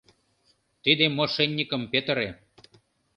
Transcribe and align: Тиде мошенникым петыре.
Тиде 0.83 1.05
мошенникым 1.17 1.81
петыре. 1.91 2.29